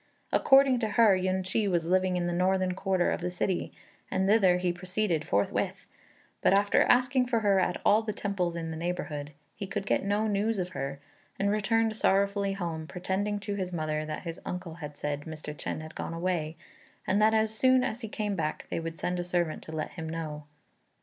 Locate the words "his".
13.53-13.71, 14.23-14.41